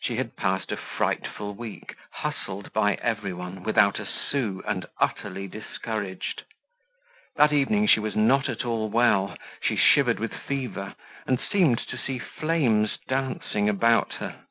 She 0.00 0.16
had 0.16 0.36
passed 0.38 0.72
a 0.72 0.76
frightful 0.78 1.54
week, 1.54 1.94
hustled 2.12 2.72
by 2.72 2.94
everyone, 2.94 3.62
without 3.62 3.98
a 4.00 4.06
sou, 4.06 4.62
and 4.66 4.86
utterly 4.98 5.48
discouraged. 5.48 6.44
That 7.36 7.52
evening 7.52 7.86
she 7.86 8.00
was 8.00 8.16
not 8.16 8.48
at 8.48 8.64
all 8.64 8.88
well, 8.88 9.36
she 9.60 9.76
shivered 9.76 10.18
with 10.18 10.32
fever, 10.32 10.94
and 11.26 11.38
seemed 11.38 11.76
to 11.88 11.98
see 11.98 12.18
flames 12.18 12.96
dancing 13.06 13.68
about 13.68 14.14
her. 14.14 14.46